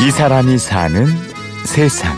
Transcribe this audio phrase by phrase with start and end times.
[0.00, 1.06] 이 사람이 사는
[1.64, 2.16] 세상.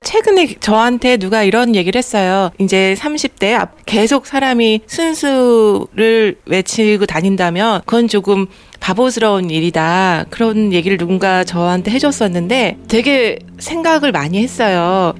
[0.00, 2.50] 최근에 저한테 누가 이런 얘기를 했어요.
[2.60, 8.46] 이제 30대 앞 계속 사람이 순수를 외치고 다닌다면 그건 조금
[8.78, 10.26] 바보스러운 일이다.
[10.30, 15.14] 그런 얘기를 누군가 저한테 해줬었는데 되게 생각을 많이 했어요.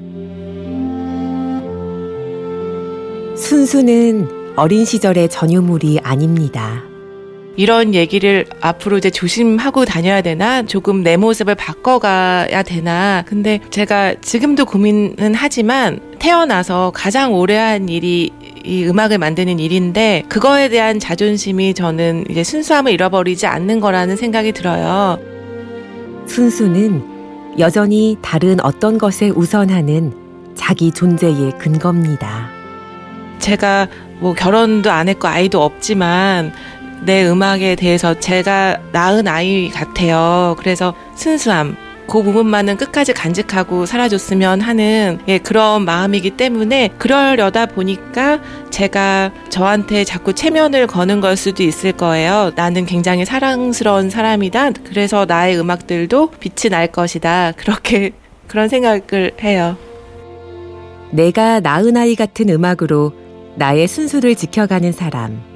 [3.37, 6.85] 순수는 어린 시절의 전유물이 아닙니다.
[7.57, 10.63] 이런 얘기를 앞으로 이제 조심하고 다녀야 되나?
[10.63, 13.25] 조금 내 모습을 바꿔가야 되나?
[13.27, 18.31] 근데 제가 지금도 고민은 하지만 태어나서 가장 오래 한 일이
[18.65, 25.19] 이 음악을 만드는 일인데 그거에 대한 자존심이 저는 이제 순수함을 잃어버리지 않는 거라는 생각이 들어요.
[26.27, 27.17] 순수는
[27.59, 30.13] 여전히 다른 어떤 것에 우선하는
[30.55, 32.51] 자기 존재의 근거입니다.
[33.39, 36.53] 제가 뭐 결혼도 안 했고 아이도 없지만
[37.03, 40.57] 내 음악에 대해서 제가 낳은 아이 같아요.
[40.59, 41.77] 그래서 순수함,
[42.09, 50.33] 그 부분만은 끝까지 간직하고 살아줬으면 하는 예, 그런 마음이기 때문에 그러려다 보니까 제가 저한테 자꾸
[50.33, 52.53] 체면을 거는 걸 수도 있을 거예요.
[52.55, 54.71] 나는 굉장히 사랑스러운 사람이다.
[54.85, 57.53] 그래서 나의 음악들도 빛이 날 것이다.
[57.57, 58.13] 그렇게
[58.47, 59.77] 그런 생각을 해요.
[61.11, 63.13] 내가 낳은 아이 같은 음악으로
[63.57, 65.56] 나의 순수를 지켜가는 사람.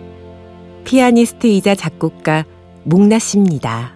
[0.84, 2.45] 피아니스트이자 작곡가
[2.84, 3.92] 목나 씨입니다.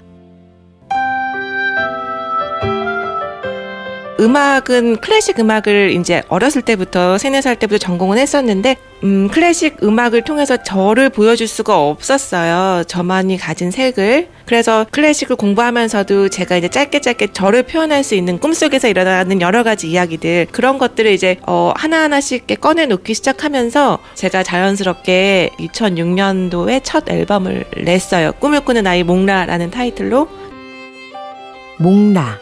[4.21, 10.57] 음악은 클래식 음악을 이제 어렸을 때부터 세네 살 때부터 전공을 했었는데 음, 클래식 음악을 통해서
[10.57, 12.85] 저를 보여줄 수가 없었어요.
[12.85, 14.29] 저만이 가진 색을.
[14.47, 19.91] 그래서 클래식을 공부하면서도 제가 이제 짧게 짧게 저를 표현할 수 있는 꿈속에서 일어나는 여러 가지
[19.91, 28.33] 이야기들 그런 것들을 이제 어, 하나하나씩 꺼내놓기 시작하면서 제가 자연스럽게 2006년도에 첫 앨범을 냈어요.
[28.33, 30.29] 꿈을 꾸는 아이 몽라라는 타이틀로.
[31.79, 32.39] 몽라.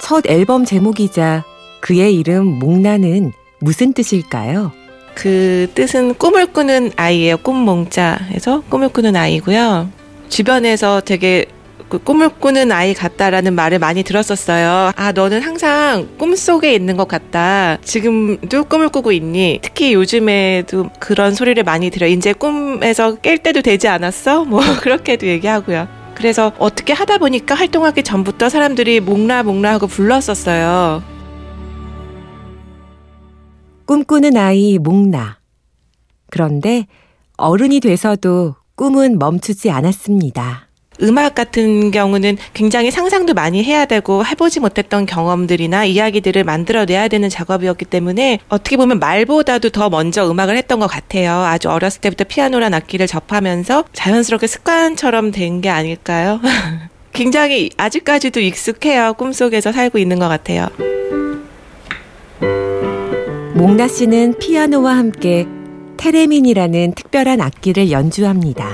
[0.00, 1.44] 첫 앨범 제목이자
[1.82, 4.79] 그의 이름 몽라는 무슨 뜻일까요?
[5.14, 7.38] 그 뜻은 꿈을 꾸는 아이예요.
[7.38, 9.88] 꿈몽자에서 꿈을 꾸는 아이고요.
[10.28, 11.46] 주변에서 되게
[11.90, 14.92] 그 꿈을 꾸는 아이 같다라는 말을 많이 들었었어요.
[14.94, 17.78] 아, 너는 항상 꿈 속에 있는 것 같다.
[17.82, 19.58] 지금도 꿈을 꾸고 있니?
[19.60, 22.06] 특히 요즘에도 그런 소리를 많이 들어.
[22.06, 24.44] 이제 꿈에서 깰 때도 되지 않았어?
[24.44, 25.88] 뭐, 그렇게도 얘기하고요.
[26.14, 31.02] 그래서 어떻게 하다 보니까 활동하기 전부터 사람들이 몽라 몽라 하고 불렀었어요.
[33.90, 35.38] 꿈꾸는 아이 몽라.
[36.30, 36.86] 그런데
[37.36, 40.68] 어른이 돼서도 꿈은 멈추지 않았습니다.
[41.02, 47.84] 음악 같은 경우는 굉장히 상상도 많이 해야 되고 해보지 못했던 경험들이나 이야기들을 만들어내야 되는 작업이었기
[47.86, 51.32] 때문에 어떻게 보면 말보다도 더 먼저 음악을 했던 것 같아요.
[51.32, 56.38] 아주 어렸을 때부터 피아노란 악기를 접하면서 자연스럽게 습관처럼 된 게 아닐까요?
[57.12, 59.14] 굉장히 아직까지도 익숙해요.
[59.14, 60.68] 꿈속에서 살고 있는 것 같아요.
[63.60, 65.46] 몽나 씨는 피아노와 함께
[65.98, 68.66] 테레민이라는 특별한 악기를 연주합니다.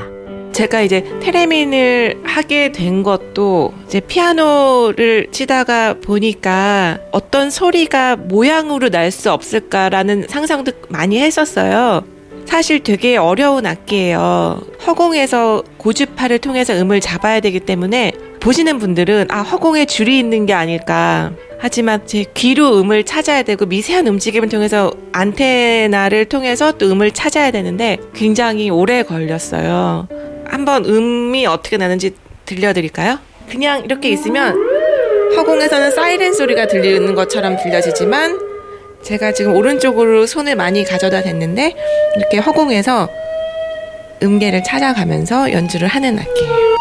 [0.52, 9.32] 제가 이제 테레민을 하게 된 것도 이제 피아노를 치다가 보니까 어떤 소리가 모양으로 날 수
[9.32, 12.04] 없을까라는 상상도 많이 했었어요.
[12.46, 14.60] 사실 되게 어려운 악기예요.
[14.86, 21.32] 허공에서 고주파를 통해서 음을 잡아야 되기 때문에 보시는 분들은 아 허공에 줄이 있는 게 아닐까.
[21.58, 27.98] 하지만 제 귀로 음을 찾아야 되고 미세한 움직임을 통해서 안테나를 통해서 또 음을 찾아야 되는데
[28.14, 30.06] 굉장히 오래 걸렸어요.
[30.46, 32.14] 한번 음이 어떻게 나는지
[32.44, 33.18] 들려드릴까요?
[33.50, 34.54] 그냥 이렇게 있으면
[35.36, 38.45] 허공에서는 사이렌 소리가 들리는 것처럼 들려지지만
[39.06, 41.74] 제가 지금 오른쪽으로 손을 많이 가져다 댔는데
[42.16, 43.08] 이렇게 허공에서
[44.20, 46.76] 음계를 찾아가면서 연주를 하는 악기예요.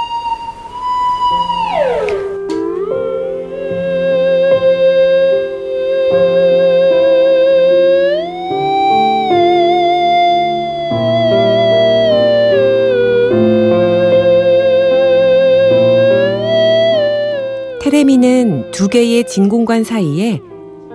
[17.81, 20.41] 테레미는 두 개의 진공관 사이에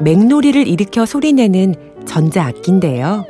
[0.01, 1.75] 맹놀이를 일으켜 소리내는
[2.07, 3.27] 전자악기인데요.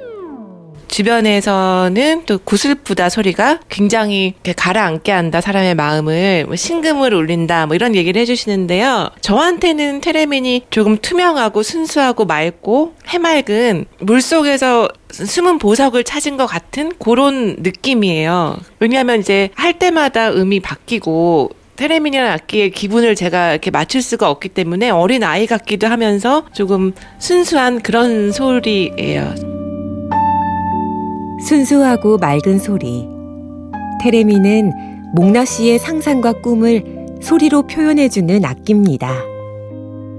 [0.91, 8.21] 주변에서는 또 구슬프다 소리가 굉장히 가라앉게 한다 사람의 마음을 뭐 신금을 울린다 뭐 이런 얘기를
[8.21, 9.11] 해주시는데요.
[9.21, 17.57] 저한테는 테레민이 조금 투명하고 순수하고 맑고 해맑은 물 속에서 숨은 보석을 찾은 것 같은 그런
[17.61, 18.57] 느낌이에요.
[18.81, 24.91] 왜냐하면 이제 할 때마다 음이 바뀌고 테레민이라는 악기의 기분을 제가 이렇게 맞출 수가 없기 때문에
[24.91, 29.35] 어린 아이 같기도 하면서 조금 순수한 그런 소리예요.
[31.49, 33.09] 순수하고 맑은 소리.
[34.03, 34.73] 테레미는
[35.15, 36.85] 목나 씨의 상상과 꿈을
[37.23, 39.15] 소리로 표현해주는 악기입니다.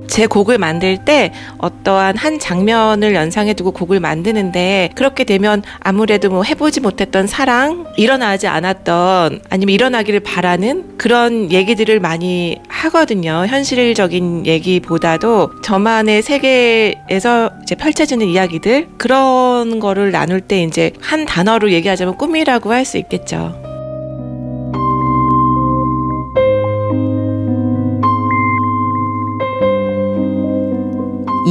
[0.07, 6.43] 제 곡을 만들 때 어떠한 한 장면을 연상해 두고 곡을 만드는데 그렇게 되면 아무래도 뭐
[6.43, 13.45] 해보지 못했던 사랑, 일어나지 않았던 아니면 일어나기를 바라는 그런 얘기들을 많이 하거든요.
[13.47, 22.17] 현실적인 얘기보다도 저만의 세계에서 이제 펼쳐지는 이야기들 그런 거를 나눌 때 이제 한 단어로 얘기하자면
[22.17, 23.60] 꿈이라고 할 수 있겠죠.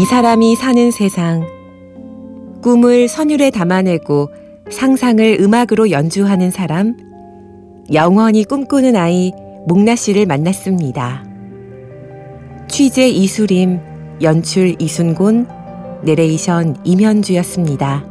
[0.00, 1.46] 이 사람이 사는 세상.
[2.62, 4.30] 꿈을 선율에 담아내고
[4.70, 6.96] 상상을 음악으로 연주하는 사람.
[7.92, 9.30] 영원히 꿈꾸는 아이
[9.66, 11.22] 목나 씨를 만났습니다.
[12.66, 13.78] 취재 이수림,
[14.22, 15.46] 연출 이순곤,
[16.04, 18.02] 내레이션 임현주였습니다.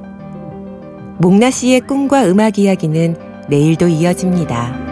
[1.18, 3.16] 목나 씨의 꿈과 음악 이야기는
[3.50, 4.89] 내일도 이어집니다.